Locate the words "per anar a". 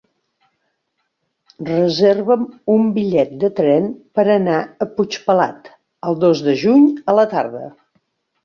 4.19-4.89